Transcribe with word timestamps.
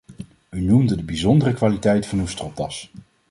U 0.49 0.61
noemde 0.61 0.95
de 0.95 1.03
bijzondere 1.03 1.53
kwaliteit 1.53 2.05
van 2.05 2.19
uw 2.19 2.25
stropdas. 2.27 2.91